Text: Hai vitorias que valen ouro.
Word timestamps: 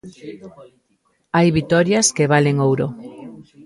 Hai 1.35 1.47
vitorias 1.57 2.07
que 2.15 2.29
valen 2.33 2.57
ouro. 2.67 2.87